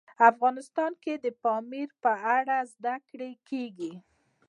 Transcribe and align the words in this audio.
افغانستان 0.31 0.91
کې 1.03 1.13
د 1.23 1.25
پامیر 1.43 1.89
په 2.03 2.11
اړه 2.37 2.57
زده 2.73 2.95
کړه 3.09 3.29
کېږي. 3.49 3.93